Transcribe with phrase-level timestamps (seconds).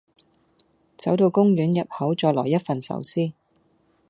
[0.97, 3.33] 走到公園入口再來一份壽司